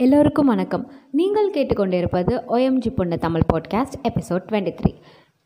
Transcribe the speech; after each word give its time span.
எல்லோருக்கும் 0.00 0.46
வணக்கம். 0.46 0.90
நீங்கள் 1.10 1.50
கேட்டுக்கொண்டிருப்பது 1.50 2.42
ஓஎம்ஜி 2.48 2.94
பொண்ணு 2.94 3.18
Tamil 3.18 3.42
podcast 3.52 3.92
episode 4.08 4.42
twenty 4.48 4.74
three 4.82 4.94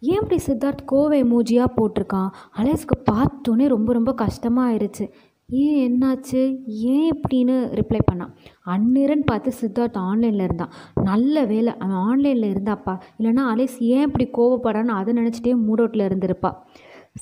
ஏன் 0.01 0.21
இப்படி 0.21 0.41
சித்தார்த் 0.47 0.85
கோவை 0.87 1.25
மூஜியாக 1.25 1.65
போட்டிருக்கான்? 1.77 2.29
அலேஸ்க்கு 2.57 3.05
பார்த்தோன்னே 3.11 3.69
ரொம்ப 3.69 3.93
ரொம்ப 3.93 4.15
கஷ்டமாக 4.15 4.73
ஆயிடுச்சு 4.73 5.11
ஏன் 5.49 5.99
என்னாச்சு? 5.99 6.59
ஏன் 6.67 7.13
இப்படின்னு 7.13 7.81
ரிப்ளை 7.81 7.99
பண்ணான். 8.13 8.35
அந்நேரன்னு 8.67 9.25
பார்த்து 9.25 9.53
சித்தார்த் 9.61 9.95
ஆன்லைனில் 9.95 10.41
இருந்தான். 10.41 10.71
நல்ல 11.03 11.45
வேலை 11.45 11.77
அவன் 11.77 11.97
ஆன்லைனில் 11.97 12.53
இருந்தாப்பா. 12.53 12.99
இல்லைன்னா 13.19 13.41
அலேஸ் 13.55 13.79
ஏன் 13.79 14.11
இப்படி 14.11 14.31
கோவப்படான்னு 14.39 14.89
அதை 14.89 15.15
நினச்சிட்டே 15.15 15.57
மூடோட்டில் 15.69 16.09
இருந்திருப்பா. 16.09 16.55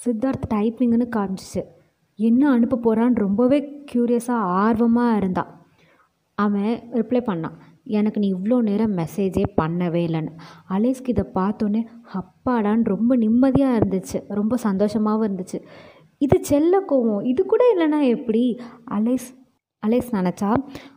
சித்தார்த் 0.05 0.55
டைப்பிங்னு 0.55 1.09
காமிச்சிச்சு. 1.17 1.63
என்ன 2.17 2.51
அனுப்ப 2.51 2.79
போகிறான்னு 2.79 3.15
ரொம்பவே 3.15 3.85
க்யூரியஸாக 3.95 4.31
ஆர்வமாக 4.31 5.17
இருந்தான். 5.17 5.62
அவன் 6.39 6.73
ரிப்ளை 6.93 7.21
பண்ணான் 7.27 7.57
எனக்கு 7.99 8.21
நீ 8.21 8.35
இவ்வளோ 8.35 8.63
நேரம் 8.63 8.97
மெசேஜே 8.97 9.45
பண்ணவே 9.61 10.01
இல்லைன்னு. 10.09 10.33
அலேஸ்க்கு 10.71 11.09
இதை 11.09 11.25
பார்த்தோன்னே 11.35 11.83
அப்பாடான்னு 12.21 12.93
ரொம்ப 12.95 13.17
நிம்மதியாக 13.17 13.79
இருந்துச்சு 13.81 14.19
ரொம்ப 14.29 14.57
சந்தோஷமாகவும் 14.65 15.27
இருந்துச்சு. 15.29 15.61
இது 16.19 16.39
செல்ல 16.43 16.81
கோவம் 16.91 17.25
இது 17.25 17.47
கூட 17.47 17.63
இல்லைன்னா 17.75 18.01
எப்படி? 18.17 18.59
அலேஸ் 18.91 19.29
அலேஸ் 19.83 20.11
நினச்சா 20.13 20.51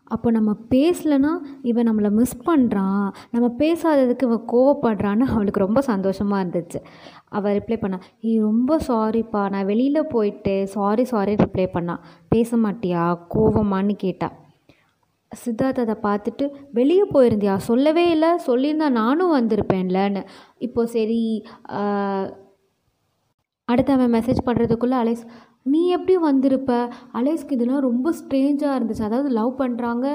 அப்போ 0.05 0.31
நம்ம 0.31 0.51
பேசலைன்னா 0.69 1.31
இவன் 1.61 1.87
நம்மளை 1.89 2.09
மிஸ் 2.11 2.35
பண்ணுறான் 2.49 3.07
நம்ம 3.31 3.47
பேசாததுக்கு 3.57 4.23
இவன் 4.23 4.45
கோவப்படுறான்னு 4.53 5.25
அவளுக்கு 5.35 5.59
ரொம்ப 5.59 5.81
சந்தோஷமாக 5.81 6.43
இருந்துச்சு. 6.43 6.79
அவள் 7.25 7.55
ரிப்ளை 7.59 7.77
பண்ணா 7.79 7.99
நீ 8.21 8.39
ரொம்ப 8.39 8.79
சாரிப்பா 8.87 9.49
நான் 9.49 9.65
வெளியில் 9.65 10.09
போயிட்டு 10.09 10.67
சாரி 10.67 11.05
சாரி 11.05 11.35
ரிப்ளை 11.35 11.67
பண்ணான் 11.73 12.03
பேச 12.29 12.57
மாட்டியா? 12.57 13.03
கோவமான்னு 13.35 13.95
கேட்டாள் 14.05 14.35
சித்தார்த் 15.43 15.81
அதை 15.83 15.95
பார்த்துட்டு 16.07 16.45
வெளியே 16.79 17.05
போயிருந்தியா? 17.15 17.55
சொல்லவே 17.69 18.05
இல்லை. 18.15 18.31
சொல்லியிருந்தா 18.47 18.87
நானும் 19.01 19.35
வந்திருப்பேன்லன்னு. 19.37 20.23
இப்போ 20.67 20.81
சரி 20.95 21.21
அடுத்து 23.67 23.91
அவன் 23.97 24.13
மெசேஜ் 24.15 24.41
பண்ணுறதுக்குள்ளே 24.47 24.97
அலேஸ் 25.03 25.23
நீ 25.73 25.81
எப்படி 25.97 26.15
வந்திருப்ப? 26.29 26.71
அலேஸ்க்கு 27.19 27.55
இதெல்லாம் 27.57 27.85
ரொம்ப 27.89 28.07
ஸ்ட்ரேஞ்சாக 28.19 28.75
இருந்துச்சு. 28.77 29.07
அதாவது 29.09 29.29
லவ் 29.39 29.53
பண்ணுறாங்க 29.61 30.07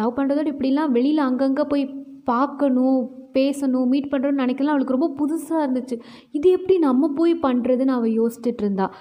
லவ் 0.00 0.16
பண்ணுறதோட 0.18 0.48
இப்படிலாம் 0.54 0.94
வெளியில் 0.96 1.28
அங்கங்கே 1.28 1.64
போய் 1.72 1.84
பார்க்கணும் 2.32 2.98
பேசணும் 3.38 3.90
மீட் 3.92 4.10
பண்ணுறோன்னு 4.12 4.42
நினைக்கலாம். 4.44 4.74
அவளுக்கு 4.74 4.96
ரொம்ப 4.96 5.10
புதுசாக 5.20 5.64
இருந்துச்சு. 5.64 5.96
இது 6.36 6.48
எப்படி 6.56 6.74
நம்ம 6.86 7.10
போய் 7.18 7.34
பண்ணுறதுன்னு 7.46 7.96
அவள் 7.98 8.16
யோசிச்சுட்டு 8.20 8.62
இருந்தாள் 8.64 8.94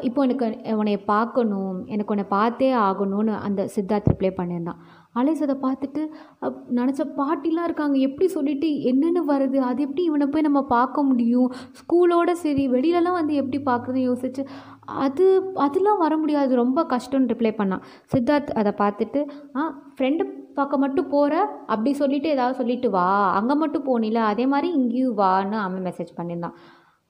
இப்போ 0.00 0.22
எனக்கு 0.22 0.58
உன்னைய 0.62 1.04
பார்க்கணும் 1.04 1.86
எனக்கு 1.86 2.14
உன்னை 2.14 2.28
பார்த்தே 2.28 2.74
ஆகணும்னு 2.74 3.38
அந்த 3.38 3.68
சித்தார்த் 3.76 4.04
ரிப்ளை 4.14 4.32
பண்ணியிருந்தான். 4.36 4.78
அலேஸ் 5.14 5.48
அதை 5.48 5.56
பார்த்துட்டு 5.62 6.06
அப்- 6.40 6.62
நினச்ச 6.74 7.10
பாட்டிலாம் 7.16 7.64
இருக்காங்க. 7.64 7.98
எப்படி 7.98 8.28
சொல்லிட்டு 8.28 8.66
என்னென்னு 8.66 9.22
வருது? 9.28 9.56
அது 9.56 9.82
எப்படி 9.82 10.02
இவனை 10.04 10.26
போய் 10.26 10.42
நம்ம 10.42 10.64
பார்க்க 10.64 11.02
முடியும்? 11.02 11.52
ஸ்கூலோட 11.52 12.32
சரி 12.32 12.70
வெளியிலலாம் 12.70 13.12
வந்து 13.12 13.34
எப்படி 13.34 13.62
பார்க்குறது 13.62 14.12
யோசிச்சு 14.12 14.46
அது 14.84 15.50
அதெல்லாம் 15.54 15.98
வர 15.98 16.16
முடியாது. 16.16 16.54
ரொம்ப 16.54 16.82
கஷ்டம்னு 16.82 17.28
ரிப்ளை 17.28 17.52
பண்ணான். 17.56 17.80
சித்தார்த் 18.14 18.46
அதை 18.46 18.72
பார்த்துட்டு 18.78 19.28
ஆ 19.56 19.82
ஃப்ரெண்டு 19.98 20.24
பார்க்க 20.54 20.78
மட்டும் 20.78 21.08
போகிற 21.08 21.62
அப்படி 21.66 21.92
சொல்லிட்டு 21.92 22.28
ஏதாவது 22.28 22.56
சொல்லிட்டு 22.56 22.90
வா. 22.90 23.32
அங்கே 23.32 23.54
மட்டும் 23.54 23.86
போனில 23.86 24.14
அதே 24.14 24.46
மாதிரி 24.46 24.72
இங்கேயும் 24.72 25.18
வான்னு 25.18 25.52
அவன் 25.52 25.84
மெசேஜ் 25.84 26.08
பண்ணியிருந்தான். 26.16 26.52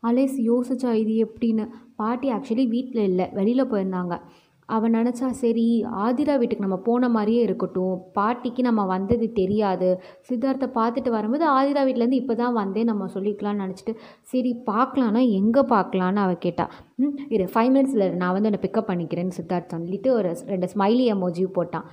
அலேஸ் 0.06 0.36
யோசிச்சா 0.36 0.92
இது 0.92 1.26
எப்படின்னு? 1.26 1.68
பாட்டி 1.96 2.30
ஆக்சுவலி 2.32 2.68
வீட்டில் 2.68 3.04
இல்லை 3.04 3.28
வெளியில் 3.32 3.70
போயிருந்தாங்க. 3.70 4.20
அவன் 4.66 4.92
நினச்சா 4.92 5.30
சரி 5.30 5.84
ஆதிரா 5.84 6.38
வீட்டுக்கு 6.38 6.58
நம்ம 6.58 6.76
போன 6.76 7.08
மாதிரியே 7.08 7.42
இருக்கட்டும். 7.42 8.02
பாட்டிக்கு 8.12 8.62
நம்ம 8.62 8.84
வந்தது 8.84 9.32
தெரியாது. 9.32 10.00
சித்தார்த்தை 10.30 10.68
பார்த்துட்டு 10.74 11.10
வரும்போது 11.10 11.48
ஆதிரா 11.50 11.82
வீட்டிலேருந்து 11.84 12.12
இப்போ 12.12 12.34
தான் 12.34 12.52
வந்தேன் 12.52 12.84
நம்ம 12.84 13.06
சொல்லிக்கலாம்னு 13.14 13.64
நினச்சிட்டு 13.64 13.94
சரி 14.22 14.62
பார்க்கலான்னா 14.66 15.30
எங்கே 15.30 15.60
பார்க்கலான்னு 15.60 16.16
அவள் 16.16 16.38
கேட்டா. 16.38 16.70
ம் 16.96 17.16
இரு 17.28 17.44
ஃபைவ் 17.54 17.70
மினிட்ஸில் 17.70 18.16
நான் 18.16 18.32
வந்து 18.32 18.50
என்னை 18.52 18.70
பிக்கப் 18.70 18.90
பண்ணிக்கிறேன்னு 18.90 19.36
சித்தார்த் 19.36 19.68
சொல்லிட்டு 19.68 20.12
ஒரு 20.12 20.36
ரெண்டு 20.46 20.68
ஸ்மைலி 20.74 21.12
எமோஜி 21.12 21.46
போட்டான். 21.54 21.84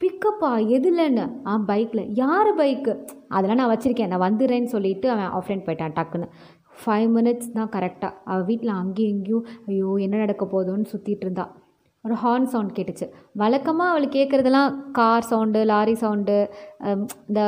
பிக்கப்பா 0.00 0.50
எதுலன்னு 0.68 1.46
ஆ? 1.46 1.64
பைக்கில் 1.66 2.06
யார் 2.14 2.56
பைக்கு 2.56 3.06
அதெல்லாம் 3.28 3.68
நான் 3.68 3.76
வச்சுருக்கேன். 3.76 4.06
நான் 4.06 4.32
வந்துடுறேன்னு 4.32 4.64
சொல்லிட்டு 4.64 5.10
அவன் 5.10 5.24
ஆஃப் 5.24 5.48
போயிட்டான் 5.48 5.94
டக்குன்னு. 5.94 6.28
ஃபைவ் 6.82 7.08
மினிட்ஸ் 7.16 7.52
தான் 7.58 7.74
கரெக்டாக 7.76 8.20
அவள் 8.30 8.48
வீட்டில் 8.50 8.78
அங்கேயும் 8.80 9.12
இங்கேயும் 9.16 9.46
ஐயோ 9.68 9.90
என்ன 10.06 10.24
நடக்க 10.24 10.44
போகுதுன்னு 10.54 10.90
சுற்றிட்டு 10.94 11.26
இருந்தா. 11.26 11.46
ஒரு 12.04 12.14
ஹார்ன் 12.22 12.48
சவுண்ட் 12.52 12.72
கேட்டுச்சு. 12.76 13.06
வழக்கமாக 13.40 13.92
அவள் 13.92 14.06
கேட்குறதெல்லாம் 14.16 14.72
கார் 14.98 15.28
சவுண்டு 15.28 15.60
லாரி 15.70 15.94
சவுண்டு 16.02 16.34
இந்த 17.28 17.42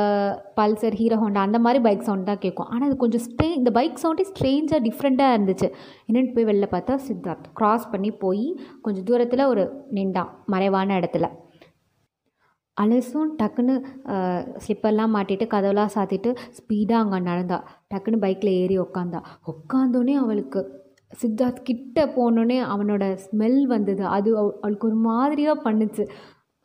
பல்சர் 0.59 0.97
ஹீரோ 1.01 1.17
ஹோண்டா 1.23 1.41
அந்த 1.47 1.59
மாதிரி 1.65 1.79
பைக் 1.87 2.07
சவுண்ட் 2.07 2.29
தான் 2.29 2.41
கேட்கும் 2.45 2.69
ஆனால் 2.73 2.87
அது 2.89 2.95
கொஞ்சம் 3.03 3.23
ஸ்ட்ரே 3.27 3.49
இந்த 3.59 3.71
பைக் 3.77 4.01
சவுண்டே 4.03 4.25
ஸ்ட்ரேஞ்சாக 4.31 4.81
டிஃப்ரெண்ட்டாக 4.87 5.35
இருந்துச்சு. 5.37 5.69
என்னென்னு 6.07 6.33
போய் 6.37 6.49
வெளில 6.51 6.69
பார்த்தா 6.75 6.95
சித்தார்த் 7.07 7.49
க்ராஸ் 7.59 7.91
பண்ணி 7.93 8.11
போய் 8.23 8.47
கொஞ்சம் 8.87 9.07
தூரத்தில் 9.11 9.49
ஒரு 9.53 9.65
நின்றான் 9.97 10.31
மறைவான 10.55 10.97
இடத்துல. 11.01 11.27
அலசும் 12.81 13.29
டக்குன்னு 13.41 13.75
ஸ்லிப்பர்லாம் 14.63 15.13
மாட்டிட்டு 15.15 15.45
கதவெல்லாம் 15.53 15.93
சாத்திட்டு 15.95 16.31
ஸ்பீடாக 16.57 17.03
அங்கே 17.03 17.19
நடந்தா. 17.29 17.57
டக்குன்னு 17.91 18.23
பைக்கில் 18.23 18.57
ஏறி 18.61 18.75
உக்காந்தா. 18.79 19.19
உக்காந்தோடனே 19.53 20.15
அவளுக்கு 20.23 20.61
சித்தார்த் 21.21 21.67
கிட்ட 21.69 22.05
போனோடனே 22.15 22.57
அவனோட 22.73 23.03
ஸ்மெல் 23.25 23.61
வந்தது. 23.73 24.03
அது 24.15 24.29
அவளுக்கு 24.41 24.87
ஒரு 24.89 24.97
மாதிரியாக 25.09 25.63
பண்ணுச்சு. 25.67 26.05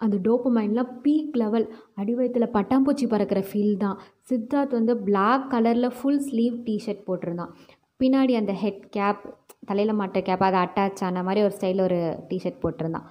அந்த 0.01 0.17
டோப்பு 0.27 0.49
மைண்ட்லாம் 0.57 0.93
பீக் 1.05 1.37
லெவல் 1.43 1.67
அடிவயத்தில் 2.01 2.53
பட்டாம்பூச்சி 2.57 3.07
பறக்கிற 3.13 3.41
ஃபீல் 3.49 3.77
தான். 3.85 3.99
சித்தார்த் 4.31 4.77
வந்து 4.79 4.95
பிளாக் 5.09 5.47
கலரில் 5.55 5.95
ஃபுல் 5.99 6.23
ஸ்லீவ் 6.29 6.57
டிஷர்ட் 6.69 7.07
போட்டிருந்தான். 7.09 7.53
பின்னாடி 8.01 8.35
அந்த 8.43 8.53
ஹெட் 8.63 8.85
கேப் 8.97 9.23
தலையில் 9.69 9.99
மாட்ட 9.99 10.21
கேப் 10.29 10.47
அதை 10.47 10.61
அட்டாச் 10.65 11.03
ஆன 11.09 11.23
மாதிரி 11.27 11.41
ஒரு 11.47 11.55
ஸ்டைலில் 11.59 11.87
ஒரு 11.89 12.01
டிஷர்ட் 12.31 12.63
போட்டிருந்தான். 12.63 13.07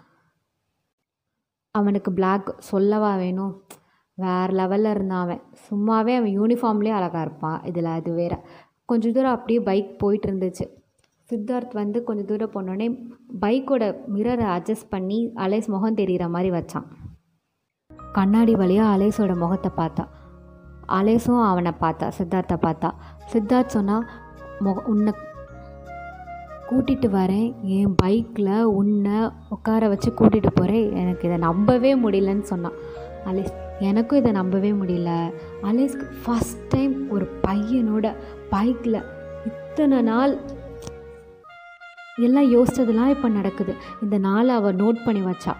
அவனுக்கு 1.72 2.14
பிளாக் 2.14 2.56
சொல்லவா 2.58 3.16
வேணும்? 3.16 3.64
வேறு 4.14 4.58
லெவலில் 4.58 4.90
இருந்தான் 4.90 5.24
அவன். 5.24 5.42
சும்மாவே 5.70 6.16
அவன் 6.16 6.42
யூனிஃபார்ம்லேயே 6.42 6.92
அழகாக 6.92 7.22
இருப்பான். 7.22 7.64
இதில் 7.64 7.86
அது 7.86 8.14
வேற. 8.14 8.46
கொஞ்சம் 8.86 9.12
தூரம் 9.12 9.32
அப்படியே 9.32 9.59
பைக் 9.59 10.00
போயிட்டு 10.00 10.31
இருந்துச்சு. 10.31 10.70
சித்தார்த் 11.30 11.74
வந்து 11.74 12.04
கொஞ்சம் 12.04 12.26
தூரம் 12.26 12.52
போனோடனே 12.52 13.12
பைக்கோட 13.42 13.96
மிரரை 14.14 14.46
அட்ஜஸ்ட் 14.58 14.90
பண்ணி 14.90 15.31
அலேஸ் 15.36 15.68
முகம் 15.68 15.94
தெரிகிற 15.94 16.28
மாதிரி 16.28 16.50
வச்சான். 16.50 16.86
கண்ணாடி 18.14 18.56
வழியாக 18.56 18.98
அலேஸோட 18.98 19.38
முகத்தை 19.38 19.72
பார்த்தா. 19.78 20.08
அலேஸும் 20.88 21.48
அவனை 21.48 21.72
பார்த்தா 21.81 22.12
சித்தார்த்தை 22.18 22.58
பார்த்தா. 22.62 22.92
சித்தார்த் 23.34 23.66
சொன்னால் 23.66 24.10
முக 24.60 24.81
உன்னை 24.81 25.14
கூட்டிகிட்டு 26.72 27.08
வரேன். 27.20 27.48
என் 27.62 27.96
பைக்கில் 27.96 28.64
உன்னை 28.64 29.18
உட்கார 29.50 29.88
வச்சு 29.88 30.09
கூட்டிகிட்டு 30.12 30.52
போகிறேன் 30.54 30.96
எனக்கு 30.96 31.28
இதை 31.28 31.38
நம்பவே 31.38 31.92
முடியலன்னு 31.96 32.42
சொன்னான். 32.42 32.78
அலேஸ் 33.26 33.52
எனக்கும் 33.80 34.20
இதை 34.20 34.32
நம்பவே 34.32 34.72
முடியல. 34.72 35.12
அலேஸ்க்கு 35.64 36.08
ஃபஸ்ட் 36.22 36.64
டைம் 36.70 37.10
ஒரு 37.10 37.28
பையனோட 37.48 38.16
பைக்கில் 38.50 39.06
இத்தனை 39.46 40.02
நாள் 40.02 40.34
எல்லாம் 42.26 42.50
யோசித்ததுலாம் 42.56 43.14
இப்போ 43.16 43.30
நடக்குது. 43.30 43.74
இந்த 44.02 44.18
நாளை 44.18 44.56
அவள் 44.56 44.76
நோட் 44.76 45.06
பண்ணி 45.06 45.22
வச்சா. 45.22 45.54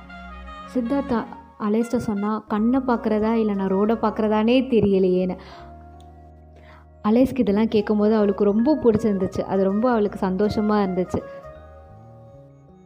சித்தார்த்தா 0.74 1.20
அலேஸ்ட்ட 1.60 1.98
சொன்னால் 2.10 2.44
கண்ணை 2.48 2.80
பார்க்குறதா? 2.88 3.32
இல்லை 3.34 3.56
நான் 3.56 3.74
ரோடை 3.74 3.96
பார்க்குறதானே 4.04 4.56
தெரியலையேன்னு. 4.74 5.38
அலேஸ்க்கு 7.04 7.40
இதெல்லாம் 7.40 7.68
கேட்கும்போது 7.68 8.16
அவளுக்கு 8.16 8.44
ரொம்ப 8.44 8.76
பிடிச்சிருந்துச்சு. 8.84 9.42
அது 9.42 9.64
ரொம்ப 9.64 9.92
அவளுக்கு 9.92 10.18
சந்தோஷமாக 10.18 10.86
இருந்துச்சு. 10.86 11.22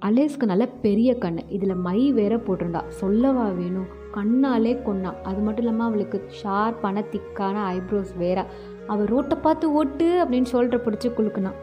அலேஸ்க்கு 0.06 0.44
நல்ல 0.44 0.66
பெரிய 0.66 1.18
கண் 1.18 1.38
இதில் 1.48 1.76
மை 1.76 2.12
வேற 2.12 2.36
போட்டிருந்தா. 2.38 2.88
சொல்லவா 2.88 3.48
வேணும் 3.48 3.88
கண்ணாலே 4.14 4.74
கொன்னா. 4.88 5.14
அது 5.22 5.40
மட்டும் 5.40 5.64
இல்லாமல் 5.64 5.88
அவளுக்கு 5.88 6.30
ஷார்ப்பான 6.44 7.04
திக்கான 7.12 7.58
ஐப்ரோஸ் 7.76 8.18
வேற. 8.18 8.46
அவள் 8.88 9.06
ரோட்டை 9.06 9.38
பார்த்து 9.38 9.74
ஓட்டு 9.74 10.26
அப்படின்னு 10.26 10.46
ஷோல்டர் 10.52 10.84
பிடிச்சி 10.86 11.10
குலுக்குனான் 11.10 11.58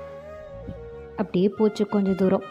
அப்படியே 1.16 1.48
போச்சு 1.48 1.87
கொஞ்சம் 1.87 2.16
தூரம். 2.16 2.43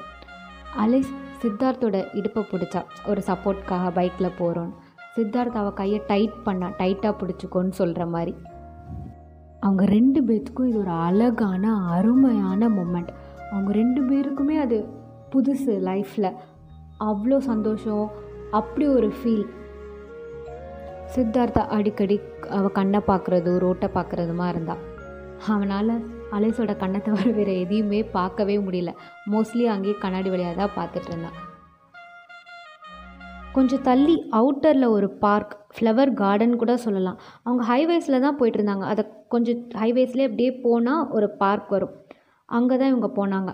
அலேஸ் 0.78 1.12
சித்தார்த்தோட 1.42 2.06
இடுப்பை 2.14 2.46
பிடிச்சா. 2.52 2.82
ஒரு 3.08 3.22
சப்போர்ட்காக 3.28 3.92
பைக்கில் 3.94 4.38
போகிறோன்னு 4.40 4.74
சித்தார்த் 5.16 5.60
அவள் 5.62 5.74
கையை 5.74 6.02
டைட் 6.08 6.44
பண்ணா. 6.44 6.68
டைட்டாக 6.68 7.16
பிடிச்சிக்கோன்னு 7.22 7.70
சொல்கிற 7.70 8.06
மாதிரி. 8.06 8.36
அவங்க 9.64 9.86
ரெண்டு 9.86 10.20
பேர்த்துக்கும் 10.22 10.70
இது 10.70 10.80
ஒரு 10.80 10.90
அழகான 10.90 11.74
அருமையான 11.96 12.70
மூமெண்ட் 12.70 13.12
அவங்க 13.52 13.72
ரெண்டு 13.72 14.02
பேருக்குமே 14.02 14.56
அது 14.60 14.78
புதுசு 15.34 15.74
லைஃப்பில் 15.90 16.30
அவ்வளோ 17.10 17.38
சந்தோஷம். 17.38 18.06
அப்படி 18.52 18.88
ஒரு 18.88 19.10
ஃபீல் 19.18 19.46
சித்தார்த்தா 21.14 21.62
அடிக்கடி 21.68 22.18
அவள் 22.50 22.72
கண்ணை 22.72 23.00
பார்க்குறது 23.08 23.52
ரோட்டை 23.58 23.90
பார்க்குறதுமா 23.94 24.48
இருந்தா. 24.48 24.76
அவனால் 25.48 25.94
அலேஸோட 26.32 26.72
கண்ணை 26.78 27.02
தவிர 27.02 27.32
வேறு 27.32 27.54
எதையுமே 27.60 28.04
பார்க்கவே 28.18 28.58
முடியல. 28.58 28.92
மோஸ்ட்லி 29.32 29.64
அங்கேயே 29.74 29.96
கண்ணாடி 30.04 30.30
வழியாக 30.30 30.56
தான் 30.62 30.76
பார்த்துட்டு 30.78 31.10
இருந்தான் 31.12 31.40
கொஞ்சம் 33.54 33.82
தள்ளி 33.82 34.16
அவுட்டரில் 34.40 34.94
ஒரு 34.98 35.10
பார்க் 35.24 35.54
ஃப்ளவர் 35.76 36.14
கார்டன் 36.14 36.56
கூட 36.62 36.78
சொல்லலாம். 36.78 37.18
அவங்க 37.44 37.64
ஹைவேஸில் 37.72 38.24
தான் 38.26 38.40
போயிட்டுருந்தாங்க. 38.40 38.86
அதை 38.94 39.04
கொஞ்சம் 39.28 39.60
ஹைவேஸ்லேயே 39.82 40.30
அப்படியே 40.30 40.54
போனால் 40.68 41.10
ஒரு 41.10 41.30
பார்க் 41.30 41.70
வரும். 41.70 41.94
அங்கே 42.46 42.78
தான் 42.78 42.92
இவங்க 42.94 43.10
போனாங்க. 43.20 43.52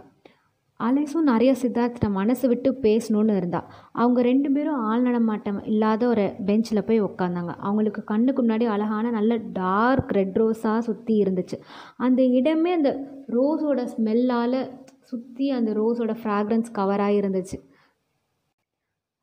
அலேஸும் 0.79 1.29
நிறைய 1.29 1.55
சித்தார்த்திட்ட 1.61 2.07
மனசு 2.09 2.47
விட்டு 2.47 2.69
பேசணுன்னு 2.81 3.35
இருந்தா. 3.37 3.59
அவங்க 3.91 4.21
ரெண்டு 4.21 4.51
பேரும் 4.51 4.81
ஆள் 4.89 5.01
நடமாட்டம் 5.01 5.63
இல்லாத 5.63 6.07
ஒரு 6.07 6.25
பெஞ்சில் 6.45 6.83
போய் 6.83 7.01
உட்காந்தாங்க 7.01 7.53
அவங்களுக்கு 7.57 8.03
கண்ணுக்கு 8.03 8.41
முன்னாடி 8.43 8.65
அழகான 8.65 9.11
நல்ல 9.11 9.35
டார்க் 9.53 10.11
ரெட் 10.11 10.37
ரோஸாக 10.41 10.77
சுற்றி 10.77 11.23
இருந்துச்சு. 11.23 11.57
அந்த 11.97 12.23
இடமே 12.39 12.73
அந்த 12.73 12.91
ரோஸோட 13.37 13.87
ஸ்மெல்லால் 13.93 14.59
சுற்றி 15.01 15.49
அந்த 15.49 15.71
ரோஸோட 15.71 16.13
ஃப்ராக்ரன்ஸ் 16.23 16.69
கவராகி 16.77 17.17
இருந்துச்சு. 17.23 17.59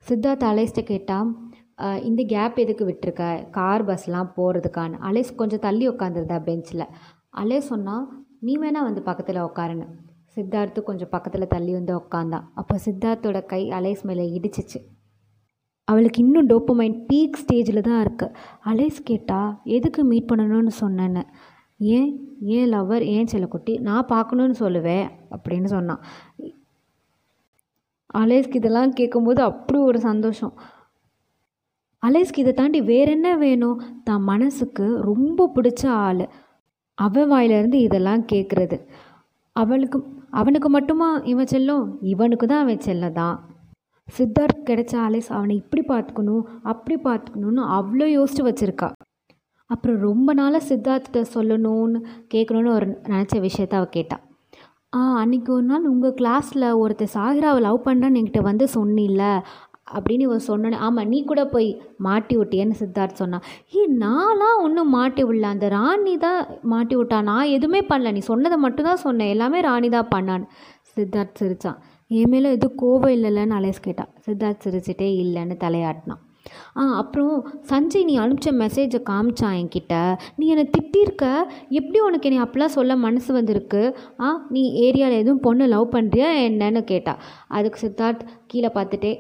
சித்தார்த் 0.07 0.47
அலேஸ்ட்டை 0.51 0.83
கேட்டால் 0.83 1.29
இந்த 1.79 2.23
கேப் 2.23 2.59
எதுக்கு 2.59 2.85
விட்டுருக்க? 2.89 3.51
கார் 3.51 3.87
பஸ்லாம் 3.87 4.31
போகிறதுக்கான 4.37 4.99
அலேஸ் 5.11 5.35
கொஞ்சம் 5.35 5.59
தள்ளி 5.59 5.89
உட்காந்துருந்தா 5.89 6.43
பெஞ்சில் 6.43 6.85
அலேஸ் 7.37 7.71
சொன்னால் 7.73 8.05
நீ 8.41 8.57
வேணால் 8.57 8.89
வந்து 8.89 9.03
பக்கத்தில் 9.03 9.37
உட்காருன்னு 9.37 9.87
சித்தார்த்து 10.37 10.83
கொஞ்சம் 10.83 11.09
பக்கத்தில் 11.11 11.47
தள்ளி 11.47 11.73
வந்து 11.73 11.95
உட்காந்தான் 11.97 12.47
அப்போ 12.55 12.75
சித்தார்த்தோட 12.85 13.47
கை 13.47 13.63
அலேஸ் 13.69 14.03
மேலே 14.03 14.25
இடிச்சிச்சு. 14.39 14.79
அவளுக்கு 15.89 16.23
இன்னும் 16.23 16.49
டோப்பமைன் 16.49 16.97
பீக் 17.13 17.39
ஸ்டேஜில் 17.43 17.81
தான் 17.81 18.05
இருக்குது 18.05 18.35
அலேஸ் 18.67 19.01
கேட்டால் 19.05 19.61
எதுக்கு 19.65 20.05
மீட் 20.05 20.31
பண்ணணும்னு 20.33 20.73
சொன்னேன்னு? 20.81 21.23
ஏன்? 21.79 22.11
ஏன் 22.41 22.73
லவ்வர் 22.73 23.05
ஏன் 23.17 23.29
செல்லக்குட்டி? 23.33 23.81
நான் 23.81 24.07
பார்க்கணுன்னு 24.07 24.55
சொல்லுவேன். 24.61 25.09
அப்படின்னு 25.35 25.65
சொன்னான். 25.65 26.03
அலேஸ்க்கு 28.15 28.55
இதெல்லாம் 28.55 28.91
கேட்கும்போது 28.91 29.43
அப்படி 29.43 29.81
ஒரு 29.81 30.01
சந்தோஷம். 30.01 30.55
அலேஸ்க்கு 32.07 32.43
இதை 32.43 32.53
தாண்டி 32.53 32.81
வேற 32.91 33.09
என்ன 33.11 33.29
வேணும்? 33.37 33.79
தான் 34.05 34.25
மனசுக்கு 34.31 34.87
ரொம்ப 35.01 35.47
பிடிச்ச 35.57 35.83
ஆள். 36.07 36.25
அவன் 36.99 37.29
வாயிலிருந்து 37.29 37.79
இதெல்லாம் 37.81 38.23
கேட்குறது 38.33 38.77
அவளுக்கு 39.57 39.99
அவனுக்கு 40.31 40.69
மட்டுமா 40.69 41.09
இவன் 41.33 41.51
செல்லும்? 41.55 41.85
இவனுக்கு 42.13 42.47
தான் 42.47 42.63
அவன் 42.65 42.87
செல்ல 42.89 43.11
தான் 43.11 43.37
சித்தார்த் 44.09 44.67
கிடைச்ச 44.69 44.95
அலேஸ் 45.07 45.31
அவனை 45.33 45.55
இப்படி 45.57 45.83
பார்த்துக்கணும் 45.89 46.45
அப்படி 46.63 46.97
பார்த்துக்கணுன்னு 47.05 47.63
அவ்வளோ 47.79 48.07
யோசிச்சு 48.19 48.43
வச்சுருக்கா. 48.49 48.89
அப்புறம் 49.71 49.99
ரொம்ப 49.99 50.31
நாளாக 50.35 50.69
சித்தார்த்திட்ட 50.69 51.21
சொல்லணும்னு 51.35 52.01
கேட்கணுன்னு 52.35 52.71
ஒரு 52.71 52.87
நினச்ச 53.13 53.35
விஷயத்த 53.41 53.75
அவள் 53.77 53.95
கேட்டாள் 53.97 54.23
ஆ 54.97 54.99
அன்றைக்கி 55.21 55.51
ஒரு 55.51 55.65
நாள் 55.65 55.89
உங்கள் 55.93 56.17
கிளாஸில் 56.21 56.67
ஒருத்தர் 56.81 57.15
சாகிராவை 57.15 57.61
லவ் 57.61 57.87
பண்ணுறேன்னு 57.87 58.19
என்கிட்ட 58.21 58.43
வந்து 58.43 58.67
சொன்னில்ல 58.75 59.23
அப்படின்னு 59.87 60.27
இவன் 60.29 60.47
சொன்னோன்னே 60.49 60.79
ஆமாம் 60.87 61.09
நீ 61.09 61.19
கூட 61.25 61.43
போய் 61.47 61.69
மாட்டி 62.07 62.37
விட்டியன்னு 62.37 62.81
சித்தார்த் 62.81 63.21
சொன்னான் 63.23 63.47
ஏ 63.77 63.83
நான்லாம் 64.05 64.61
ஒன்றும் 64.65 64.91
மாட்டி 64.91 65.25
விடல 65.25 65.49
அந்த 65.55 65.69
ராணி 65.69 66.17
தான் 66.17 66.41
மாட்டி 66.63 66.97
விட்டா 66.97 67.23
நான் 67.23 67.53
எதுவுமே 67.57 67.81
பண்ணல 67.91 68.13
நீ 68.13 68.19
சொன்னதை 68.19 68.59
மட்டும் 68.59 68.89
தான் 68.91 69.05
சொன்னேன் 69.07 69.33
எல்லாமே 69.35 69.61
ராணி 69.61 69.89
தான் 69.89 70.13
பண்ணான்னு. 70.15 70.47
சித்தார்த் 70.97 71.39
சிரித்தான் 71.41 71.79
என் 72.11 72.31
மேலே 72.33 72.49
எதுவும் 72.57 72.79
கோவம் 72.83 73.15
இல்லைல்லன்னு 73.17 73.57
அலேஸ் 73.59 73.87
கேட்டான் 73.87 74.11
சித்தார்த் 74.27 74.65
சிரிச்சிட்டே 74.65 75.09
இல்லைன்னு 75.23 75.57
தலையாட்டினான். 75.65 76.23
ஆ 76.79 76.83
அப்புறம் 77.01 77.35
சஞ்சய் 77.71 78.07
நீ 78.09 78.15
அனுப்பிச்ச 78.19 78.51
மெசேஜை 78.63 79.01
காமிச்சான் 79.11 79.57
என்கிட்ட. 79.61 79.95
நீ 80.39 80.47
என்னை 80.47 80.65
திட்டிருக்க? 80.77 81.25
எப்படி 81.69 81.99
உனக்கு 82.01 82.29
என்னை 82.31 82.41
அப்பெல்லாம் 82.45 82.77
சொல்ல 82.79 82.97
மனசு 82.97 83.33
வந்திருக்கு? 83.33 83.83
ஆ 84.21 84.47
நீ 84.49 84.63
ஏரியாவில் 84.87 85.21
எதுவும் 85.23 85.41
பொண்ணு 85.41 85.67
லவ் 85.67 85.95
பண்ணுறியா 85.97 86.29
என்னன்னு 86.49 86.83
கேட்டா. 86.93 87.15
அதுக்கு 87.49 87.81
சித்தார்த் 87.87 88.25
கீழே 88.47 88.71
பார்த்துட்டே 88.75 89.13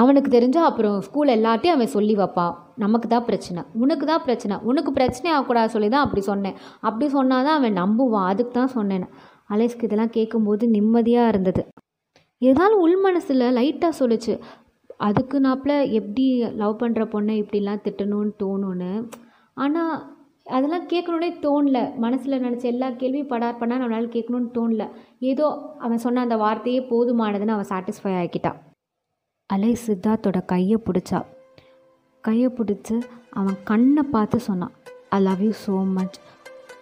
அவனுக்கு 0.00 0.30
தெரிஞ்சால் 0.36 0.68
அப்புறம் 0.70 0.96
ஸ்கூல் 1.06 1.34
எல்லாத்தையும் 1.36 1.76
அவன் 1.76 1.94
சொல்லி 1.96 2.14
வைப்பான் 2.20 2.54
நமக்கு 2.82 3.06
தான் 3.12 3.26
பிரச்சனை. 3.28 3.62
உனக்கு 3.82 4.04
தான் 4.10 4.24
பிரச்சனை. 4.26 4.56
உனக்கு 4.70 4.90
பிரச்சனை 4.98 5.28
ஆகக்கூடாது 5.34 5.72
சொல்லி 5.74 5.88
தான் 5.94 6.04
அப்படி 6.06 6.22
சொன்னேன். 6.30 6.56
அப்படி 6.88 7.06
சொன்னால் 7.16 7.46
தான் 7.48 7.58
அவன் 7.60 7.78
நம்புவான். 7.82 8.28
அதுக்கு 8.32 8.52
தான் 8.58 8.74
சொன்னேன். 8.76 9.06
அலேஸ்க்கு 9.54 9.86
இதெல்லாம் 9.88 10.14
கேட்கும்போது 10.18 10.64
நிம்மதியாக 10.76 11.32
இருந்தது. 11.32 11.62
ஏதாலும் 12.42 12.82
உள் 12.84 12.98
மனசில் 13.06 13.44
லைட்டாக 13.58 13.98
சொல்லுச்சு. 14.00 14.34
அதுக்கு 15.06 15.36
நாப்பில் 15.46 15.76
எப்படி 15.98 16.26
லவ் 16.60 16.78
பண்ணுற 16.82 17.02
பொண்ணை 17.14 17.34
இப்படிலாம் 17.42 17.84
திட்டணும்னு 17.86 18.32
தோணுன்னு 18.42 18.92
ஆனால் 19.64 19.94
அதெல்லாம் 20.56 20.86
கேட்கணுன்னே 20.92 21.30
தோணல. 21.44 21.78
மனசில் 22.04 22.42
நினச்ச 22.44 22.64
எல்லா 22.74 22.88
கேள்வியும் 23.00 23.32
படார் 23.32 23.60
பண்ணால் 23.60 23.82
நம்மளால் 23.82 24.14
கேட்கணுன்னு 24.14 24.54
தோணல. 24.58 24.84
ஏதோ 25.30 25.46
அவன் 25.86 26.04
சொன்ன 26.06 26.24
அந்த 26.26 26.38
வார்த்தையே 26.44 26.80
போதுமானதுன்னு 26.92 27.56
அவன் 27.56 27.70
சாட்டிஸ்ஃபை 27.72 28.14
ஆகிக்கிட்டான். 28.20 28.58
அலை 29.52 29.70
சித்தார்த்தோட 29.84 30.38
கையை 30.50 30.76
பிடிச்சா. 30.86 31.18
கையை 32.24 32.48
பிடிச்சி 32.56 32.96
அவன் 33.38 33.56
கண்ணை 33.70 34.02
பார்த்து 34.14 34.38
சொன்னான் 34.46 34.74
I 35.16 35.18
love 35.26 35.42
you 35.46 35.52
so 35.66 35.74
much 35.96 36.16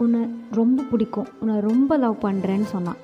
உன்னை 0.02 0.22
ரொம்ப 0.58 0.84
பிடிக்கும். 0.90 1.28
உன்னை 1.40 1.56
ரொம்ப 1.68 1.98
லவ் 2.04 2.16
பண்ணுறேன்னு 2.24 2.68
சொன்னான் 2.72 2.98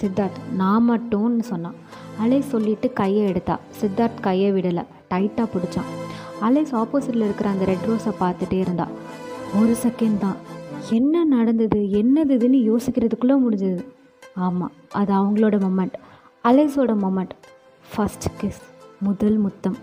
சித்தார்த் 0.00 0.38
நான் 0.60 0.86
மட்டும்னு 0.90 1.46
சொன்னான் 1.50 1.80
அலை 2.24 2.40
சொல்லிட்டு 2.52 2.90
கையை 3.00 3.24
எடுத்தா. 3.32 3.56
சித்தார்த் 3.80 4.22
கையை 4.28 4.52
விடலை. 4.52 4.84
டைட்டாக 5.12 5.46
பிடிச்சான். 5.54 5.90
அலைஸ் 6.48 6.72
ஆப்போசிட்டில் 6.82 7.26
இருக்கிற 7.28 7.50
அந்த 7.50 7.64
ரெட் 7.72 7.86
ரோஸை 7.90 8.14
பார்த்துட்டே 8.22 8.60
இருந்தா. 8.66 8.88
ஒரு 9.60 9.74
செகண்ட் 9.86 10.18
தான். 10.26 10.38
என்ன 10.98 11.24
நடந்தது? 11.36 11.80
என்னது 12.02 12.32
இதுன்னு 12.38 12.60
யோசிக்கிறதுக்குள்ளே 12.70 13.38
முடிஞ்சது. 13.44 13.84
ஆமாம் 14.46 14.72
அது 15.00 15.12
அவங்களோட 15.20 15.56
மொமெண்ட் 15.66 15.96
அலைஸோட 16.48 16.92
மொமெண்ட் 17.04 17.34
ஃபஸ்ட் 17.92 18.26
கிஸ் 18.40 18.60
முதல் 19.06 19.36
முத்தம். 19.44 19.76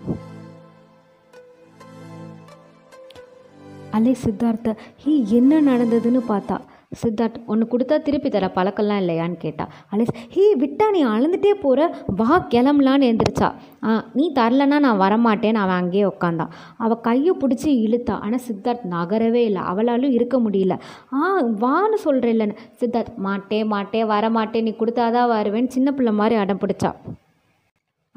அலை 3.96 4.12
சித்தார்த்த 4.22 4.74
ஹே 5.02 5.12
என்ன 5.38 5.60
நடந்ததுன்னு 5.68 6.20
பார்த்தா? 6.28 6.56
சித்தார்த் 7.00 7.36
ஒன்று 7.52 7.64
கொடுத்தா 7.72 7.96
திருப்பி 8.02 8.28
தர 8.28 8.46
பழக்கம்லாம் 8.54 9.00
இல்லையான்னு 9.02 9.36
கேட்டா. 9.44 9.64
அலேஸ் 9.92 10.12
ஹே 10.34 10.44
விட்டா 10.62 10.86
நீ 10.90 11.00
அளந்துட்டே 11.14 11.52
போகிற 11.64 11.88
வா 12.20 12.30
கிளம்பலான்னு 12.54 13.08
எழுந்திரிச்சா 13.10 13.48
ஆ 13.84 13.98
நீ 14.14 14.24
தரலன்னா 14.38 14.78
நான் 14.86 15.02
வரமாட்டேன்னு 15.04 15.62
அவன் 15.64 15.80
அங்கேயே 15.82 16.04
உட்காந்தான் 16.04 16.54
அவள் 16.76 17.04
கையை 17.08 17.34
பிடிச்சி 17.42 17.70
இழுத்தா 17.86 18.16
ஆனால் 18.24 18.44
சித்தார்த் 18.48 18.88
நகரவே 18.96 19.44
இல்லை. 19.50 19.62
அவளாலும் 19.72 20.16
இருக்க 20.18 20.38
முடியல. 20.48 20.76
ஆ 21.12 21.30
வான்னு 21.64 22.00
சொல்கிறேன் 22.06 22.58
சித்தார்த் 22.82 23.14
மாட்டே 23.28 23.62
மாட்டே 23.74 24.02
வரமாட்டே 24.14 24.62
நீ 24.62 24.74
கொடுத்தாதான் 24.80 25.32
வருவேன்னு 25.36 25.76
சின்ன 25.78 25.92
பிள்ளை 25.92 26.14
மாதிரி 26.20 26.36
அடம் 26.44 26.62
பிடிச்சா. 26.64 26.92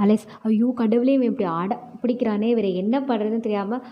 அலேஸ் 0.04 0.26
ஐயோ 0.50 0.68
கடவுளே 0.82 1.14
இவன் 1.18 1.32
இப்படி 1.32 1.48
அட 1.60 1.74
பிடிக்கிறானே 2.02 2.48
இவர் 2.54 2.68
என்ன 2.82 2.96
பண்ணுறதுன்னு 3.10 3.46
தெரியாமல் 3.48 3.84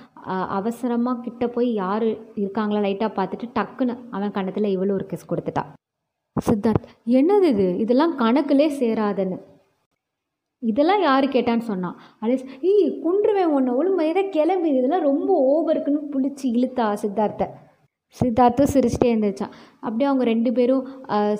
அவசரமாக 0.57 1.21
கிட்ட 1.25 1.47
போய் 1.55 1.69
யார் 1.83 2.07
இருக்காங்களா 2.41 2.81
லைட்டாக 2.85 3.11
பார்த்துட்டு 3.19 3.47
டக்குன்னு 3.57 3.95
அவன் 4.17 4.35
கணத்தில் 4.37 4.73
இவ்வளோ 4.75 4.95
ஒரு 4.97 5.07
கிஸ் 5.11 5.29
கொடுத்துட்டா. 5.31 5.63
சித்தார்த் 6.35 6.89
என்னது 7.19 7.47
இது? 7.53 7.67
இதெல்லாம் 7.83 8.13
கணக்குலே 8.23 8.67
சேராதுன்னு. 8.81 9.37
இதெல்லாம் 10.63 11.01
யார் 11.07 11.25
கேட்டான்னு 11.33 11.65
சொன்னான். 11.71 11.97
அலேஸ் 12.23 12.45
ஈ 12.69 12.73
குன்றுவேன் 13.05 13.53
ஒன்று 13.57 13.75
ஒழுங்கு 13.79 13.99
மரியாதை 13.99 14.23
கிளம்பி 14.35 14.69
இதெல்லாம் 14.79 15.07
ரொம்ப 15.09 15.29
ஓவருக்குன்னு 15.51 16.01
பிடிச்சி 16.13 16.45
இழுத்தா 16.57 16.85
சித்தார்த்தை. 17.03 17.47
சித்தார்த்தும் 18.17 18.71
சிரிச்சிட்டே 18.73 19.09
இருந்துச்சான் 19.13 19.53
அப்படியே 19.79 20.07
அவங்க 20.09 20.23
ரெண்டு 20.29 20.49
பேரும் 20.57 20.85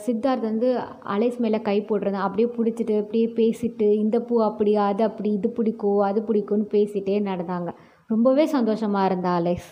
சித்தார்த் 0.05 0.45
வந்து 0.49 0.69
அலேஸ் 1.15 1.39
மேலே 1.43 1.59
கை 1.67 1.77
போடுறது 1.81 2.17
அப்படியே 2.25 2.47
பிடிச்சிட்டு 2.57 2.95
அப்படியே 3.01 3.27
பேசிட்டு 3.39 3.88
இந்த 4.03 4.17
பூ 4.27 4.35
அப்படி 4.49 4.73
அது 4.89 5.03
அப்படி 5.09 5.29
இது 5.38 5.49
பிடிக்கும் 5.57 6.01
அது 6.09 6.21
பிடிக்கும்னு 6.27 6.67
பேசிகிட்டே 6.75 7.17
நடந்தாங்க. 7.29 7.71
ரொம்பவே 8.13 8.45
சந்தோஷமாக 8.55 9.09
இருந்தா 9.09 9.31
அலேஸ். 9.39 9.69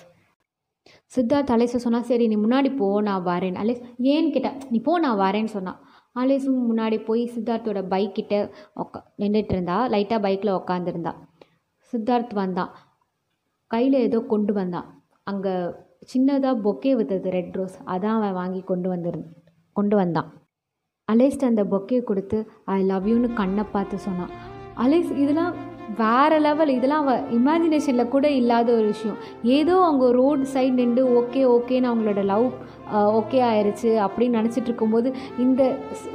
சித்தார்த் 1.16 1.54
அலேஸை 1.56 1.80
சொன்னால் 1.86 2.10
சரி 2.10 2.26
நீ 2.32 2.36
முன்னாடி 2.46 2.70
போ 2.82 2.88
நான் 3.08 3.26
வரேன். 3.32 3.58
அலேஸ் 3.64 3.82
ஏன்னு 4.14 4.30
கேட்டேன் 4.36 4.58
நீ 4.74 4.80
போ 4.88 4.94
நான் 5.06 5.22
வரேன்னு 5.26 5.52
சொன்னான் 5.56 5.80
அலேஸும் 6.22 6.62
முன்னாடி 6.70 6.98
போய் 7.08 7.24
சித்தார்த்தோட 7.34 7.80
பைக்கிட்ட 7.94 8.36
உக்கா 8.84 9.00
நின்றுட்டு 9.22 9.54
இருந்தா. 9.56 9.76
லைட்டாக 9.94 10.20
பைக்கில் 10.26 10.58
உக்காந்துருந்தா. 10.60 11.14
சித்தார்த் 11.94 12.34
வந்தான். 12.42 12.72
கையில் 13.72 13.98
ஏதோ 14.08 14.20
கொண்டு 14.34 14.54
வந்தான். 14.54 14.88
அங்கே 15.32 15.54
சின்னதாக 16.12 16.56
பொக்கே 16.66 16.92
வித்தது 17.00 17.32
ரெட் 17.38 17.56
ரோஸ் 17.60 17.78
அதான் 17.94 18.18
அவன் 18.20 18.38
வாங்கி 18.42 18.62
கொண்டு 18.72 18.90
வந்துரு 18.94 19.22
கொண்டு 19.80 19.96
வந்தான். 20.02 20.30
அலேஸ்ட் 21.08 21.50
அந்த 21.50 21.64
பொக்கே 21.72 22.00
கொடுத்து 22.10 22.38
ஐ 22.76 22.78
லவ் 22.92 23.08
யூன்னு 23.12 23.30
கண்ணை 23.40 23.66
பார்த்து 23.76 23.98
சொன்னான். 24.06 24.32
அலேஸ் 24.84 25.12
இதெல்லாம் 25.24 25.54
வேறு 26.00 26.38
லெவல் 26.46 26.72
இதெல்லாம் 26.76 27.04
அவள் 27.06 27.22
இமேஜினேஷனில் 27.38 28.12
கூட 28.16 28.26
இல்லாத 28.40 28.70
ஒரு 28.80 28.88
விஷயம். 28.94 29.20
ஏதோ 29.58 29.76
அவங்க 29.86 30.08
ரோடு 30.18 30.46
சைடு 30.54 30.74
நின்று 30.80 31.04
ஓகே 31.20 31.42
ஓகேன்னு 31.54 31.90
அவங்களோட 31.92 32.24
லவ் 32.32 32.48
ஓகே 33.20 33.40
ஆயிடுச்சு 33.50 33.92
அப்படின்னு 34.06 34.40
நினச்சிட்டு 34.40 34.70
இருக்கும்போது 34.72 35.12
இந்த 35.46 35.62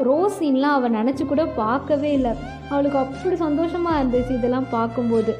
ரோஸ் 0.09 0.37
சீன்லாம் 0.43 0.77
அவள் 0.79 0.97
நினச்சி 0.99 1.27
கூட 1.33 1.45
பார்க்கவே 1.63 2.11
இல்லை. 2.19 2.35
அவளுக்கு 2.73 3.01
அப்படி 3.05 3.39
சந்தோஷமாக 3.47 4.01
இருந்துச்சு 4.03 4.39
இதெல்லாம் 4.41 4.71
பார்க்கும்போது. 4.77 5.35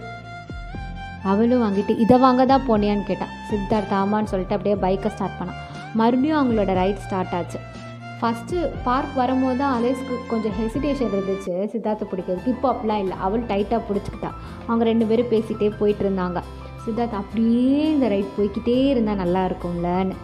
அவளும் 1.23 1.63
வாங்கிட்டு 1.63 1.99
இதை 1.99 2.19
வாங்க 2.19 2.47
தான் 2.47 2.67
போனியான்னு 2.69 3.03
கேட்டான் 3.03 3.35
சித்தார்த் 3.51 3.95
ஆமான்னு 4.01 4.31
சொல்லிட்டு 4.33 4.57
அப்படியே 4.57 4.75
பைக்கை 4.75 5.09
ஸ்டார்ட் 5.09 5.39
பண்ணான் 5.41 5.61
மறுபடியும் 5.95 6.41
அவங்களோட 6.41 6.73
ரைட் 6.75 6.99
ஸ்டார்ட் 6.99 7.35
ஆச்சு. 7.35 7.59
ஃபஸ்ட்டு 8.21 8.71
பார்க் 8.85 9.15
வரும்போது 9.15 9.57
தான் 9.57 9.83
அலேஸ்க்கு 9.83 10.17
கொஞ்சம் 10.29 10.53
ஹெசிடேஷன் 10.61 11.15
இருந்துச்சு 11.15 11.55
சித்தார்த்தை 11.73 12.07
பிடிக்கிறதுக்கு. 12.11 12.47
இப்போ 12.47 12.73
அப்படிலாம் 12.73 12.99
இல்லை. 12.99 13.17
அவள் 13.21 13.41
டைட்டாக 13.41 13.81
பிடிச்சிக்கிட்டா. 13.89 14.31
அவங்க 14.67 14.85
ரெண்டு 14.85 15.07
பேரும் 15.07 15.31
பேசிகிட்டே 15.31 15.73
போயிட்டு 15.79 16.11
இருந்தாங்க. 16.11 16.41
சித்தார்த் 16.87 17.17
அப்படியே 17.23 17.91
இந்த 17.93 18.09
ரைட் 18.09 18.37
போய்கிட்டே 18.39 18.89
இருந்தால் 18.89 19.17
நல்லா 19.17 19.47
இருக்கும்லன்னு. 19.47 20.15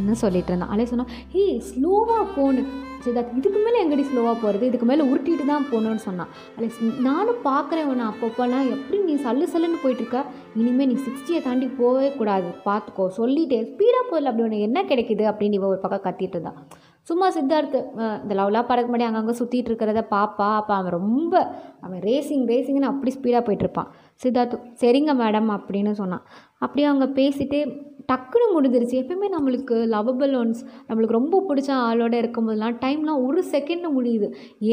என்ன 0.00 0.14
சொல்லிட்டு 0.24 0.52
இருந்தான். 0.52 0.72
அலே 0.74 0.86
சொன்னான் 0.92 1.12
ஹே 1.34 1.44
ஸ்லோவாக 1.70 2.24
போன்னு. 2.36 2.64
சித்தார்த் 3.04 3.36
இதுக்கு 3.38 3.58
மேலே 3.64 3.78
எங்கடி 3.82 4.04
ஸ்லோவாக 4.08 4.36
போகிறது 4.42 4.64
இதுக்கு 4.68 4.86
மேலே 4.90 5.02
உருட்டிட்டு 5.10 5.44
தான் 5.50 5.66
போகணுன்னு 5.70 6.02
சொன்னான். 6.06 6.30
அலேஸ் 6.56 6.78
நானும் 7.06 7.40
பார்க்குறேன் 7.46 7.88
உன்னை 7.90 8.04
அப்பப்போலாம். 8.12 8.66
எப்படி 8.74 8.98
நீ 9.08 9.14
சல்லு 9.26 9.46
சல்லுன்னு 9.52 9.78
போயிட்டுருக்க? 9.82 10.20
இனிமேல் 10.60 10.90
நீ 10.92 10.96
சிக்ஸ்டியை 11.06 11.40
தாண்டி 11.46 11.66
போகவே 11.80 12.08
கூடாது. 12.18 12.48
பார்த்துக்கோ 12.66 13.06
சொல்லிட்டே 13.20 13.60
ஸ்பீடாக 13.70 14.04
போதில் 14.10 14.30
அப்படி 14.30 14.46
உனக்கு 14.48 14.66
என்ன 14.68 14.82
கிடைக்குது? 14.92 15.24
அப்படின்னு 15.32 15.58
இவ 15.60 15.68
ஒரு 15.74 15.80
பக்கம் 15.84 16.04
கத்திட்டு 16.06 16.36
இருந்தான். 16.38 16.58
சும்மா 17.10 17.26
சித்தார்த் 17.36 17.76
இந்த 18.22 18.32
லவ்லா 18.38 18.60
பறக்க 18.70 18.88
முன்னாடி 18.92 19.08
அங்கங்கே 19.08 19.34
சுற்றிட்டு 19.40 19.70
இருக்கிறத 19.70 20.00
பாப்பா. 20.14 20.48
அப்போ 20.60 20.72
அவன் 20.78 20.94
ரொம்ப 21.00 21.34
அவன் 21.84 22.00
ரேசிங் 22.08 22.44
ரேசிங்னு 22.52 22.90
அப்படி 22.92 23.12
ஸ்பீடாக 23.18 23.42
போயிட்டுருப்பான். 23.46 23.88
சித்தார்த் 24.24 24.56
சரிங்க 24.82 25.14
மேடம் 25.22 25.48
அப்படின்னு 25.56 25.92
சொன்னான். 26.02 26.24
அப்படியே 26.64 26.88
அவங்க 26.90 27.08
பேசிட்டே 27.20 27.60
டக்குன்னு 28.08 28.46
முடிஞ்சிருச்சு. 28.54 28.98
எப்பயுமே 29.02 29.28
நம்மளுக்கு 29.34 29.76
லவபிள் 29.94 30.34
ஒன்ஸ் 30.40 30.60
நம்மளுக்கு 30.88 31.18
ரொம்ப 31.18 31.40
பிடிச்ச 31.48 31.70
ஆளோட 31.88 32.14
இருக்கும்போதெல்லாம் 32.22 32.78
டைம்லாம் 32.84 33.24
ஒரு 33.26 33.40
செகண்டில் 33.52 33.96
முடியுது. 33.96 34.28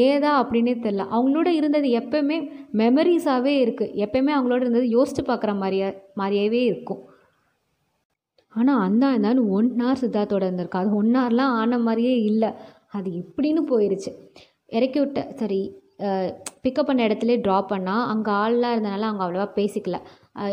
ஏதா 0.06 0.30
அப்படின்னே 0.42 0.74
தெரில 0.86 1.06
அவங்களோட 1.16 1.50
இருந்தது 1.58 1.90
எப்பயுமே 2.00 2.38
மெமரிஸாகவே 2.82 3.54
இருக்குது 3.64 3.92
எப்பயுமே 4.04 4.34
அவங்களோட 4.36 4.60
இருந்தது 4.66 4.88
யோசித்து 4.96 5.24
பார்க்குற 5.30 5.54
மாதிரியா 5.62 5.90
மாதிரியாவே 6.20 6.62
இருக்கும். 6.70 7.02
ஆனால் 8.52 8.82
அந்த 8.86 9.06
இருந்தாலும் 9.14 9.48
ஒன் 9.56 9.70
ஹவர் 9.80 10.02
சித்தார்த்தோட 10.02 10.44
இருந்திருக்கு 10.48 10.82
அது 10.82 10.98
ஒன் 11.00 11.10
ஹவர்லாம் 11.20 11.56
ஆன 11.62 11.78
மாதிரியே 11.86 12.14
இல்லை. 12.30 12.50
அது 12.96 13.08
எப்படின்னு 13.22 13.62
போயிடுச்சு 13.72 14.10
இறக்கி 14.76 14.98
விட்ட 15.00 15.20
சரி 15.40 15.58
பிக்கப் 16.64 16.88
பண்ண 16.88 17.00
இடத்துல 17.08 17.34
ட்ராப் 17.44 17.68
பண்ணால் 17.72 18.06
அங்கே 18.12 18.30
ஆள்லாம் 18.42 18.72
இருந்தனால 18.74 19.06
அவங்க 19.08 19.22
அவ்வளோவா 19.24 19.46
பேசிக்கல. 19.58 19.98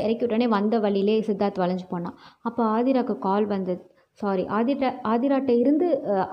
இறக்கி 0.03 0.23
உடனே 0.25 0.47
வந்த 0.47 0.79
வழியிலே 0.79 1.19
சித்தார்த் 1.19 1.61
வளைஞ்சு 1.63 1.87
போனான். 1.89 2.17
அப்போ 2.41 2.63
ஆதிராக்கு 2.75 3.15
கால் 3.19 3.45
வந்தது. 3.45 3.81
சாரி 4.19 4.43
ஆதிரா 4.57 4.89
ஆதிராட்ட 5.11 5.51
இருந்து 5.59 5.87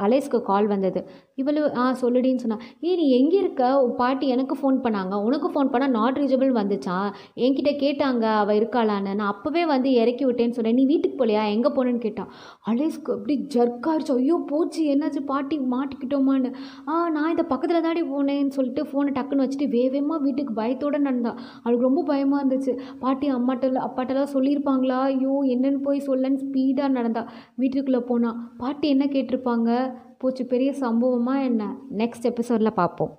அலேஸ்க்கு 0.07 0.41
கால் 0.41 0.67
வந்தது. 0.67 1.01
இவ்வளவு 1.41 1.67
ஆ 1.83 1.85
சொல்லுடின்னு 2.03 2.43
சொன்னான் 2.45 2.63
ஏய் 2.87 2.99
நீ 3.01 3.07
எங்கே 3.19 3.37
இருக்க? 3.43 3.63
உன் 3.85 3.95
பாட்டி 4.01 4.27
எனக்கு 4.35 4.55
ஃபோன் 4.61 4.79
பண்ணாங்க. 4.85 5.15
உனக்கு 5.29 5.49
ஃபோன் 5.53 5.71
பண்ணால் 5.73 5.95
நாட் 5.99 6.19
ரீச்சபிள் 6.23 6.53
வந்துச்சா? 6.61 6.97
என்கிட்ட 7.45 7.73
கேட்டாங்க 7.85 8.25
அவள் 8.43 8.59
இருக்காளான்னு. 8.61 9.13
நான் 9.21 9.33
அப்போவே 9.35 9.63
வந்து 9.75 9.91
இறக்கி 10.03 10.25
விட்டேன்னு 10.29 10.57
சொன்னேன். 10.59 10.79
நீ 10.81 10.85
வீட்டுக்கு 10.93 11.19
போலையா? 11.21 11.43
எங்கே 11.57 11.73
போனேன்னு 11.77 12.03
கேட்டான் 12.07 12.31
அலேஸ்க்கு 12.73 13.15
அப்படி 13.17 13.37
ஜர்க்காரிச்சு 13.57 14.13
ஐயோ 14.19 14.39
போச்சு. 14.53 14.83
என்னாச்சு? 14.95 15.23
பாட்டி 15.33 15.59
மாட்டிக்கிட்டோமான்னு. 15.75 16.51
ஆ 16.91 16.95
நான் 17.17 17.33
இந்த 17.35 17.47
பக்கத்தில் 17.53 17.87
தாடி 17.89 18.03
போனேன்னு 18.13 18.57
சொல்லிட்டு 18.59 18.85
ஃபோனை 18.91 19.13
டக்குன்னு 19.19 19.47
வச்சுட்டு 19.47 19.69
வேகமாக 19.77 20.25
வீட்டுக்கு 20.27 20.55
பயத்தோடு 20.61 21.01
நடந்தான் 21.09 21.41
அவளுக்கு 21.63 21.89
ரொம்ப 21.89 22.05
பயமாக 22.13 22.43
இருந்துச்சு. 22.43 22.75
பாட்டி 23.05 23.29
அம்மாட்ட 23.39 23.69
அப்பாட்டெல்லாம் 23.89 24.35
சொல்லியிருப்பாங்களா? 24.37 25.01
ஐயோ 25.13 25.35
என்னன்னு 25.55 25.83
போய் 25.89 26.07
சொல்லன்னு 26.11 26.43
ஸ்பீடாக 26.45 26.97
நடந்தா. 26.99 27.25
வீட்டுக்குள்ளே 27.63 28.03
போனால் 28.13 28.39
பாட்டி 28.63 28.87
என்ன 28.95 29.05
கேட்டிருப்பாங்க? 29.17 29.71
போச்சு 30.21 30.45
பெரிய 30.47 30.71
சம்பவமாக 30.73 31.43
என்ன? 31.43 31.63
நெக்ஸ்ட் 31.97 32.27
எபிசோடில் 32.31 32.79
பார்ப்போம் 32.81 33.13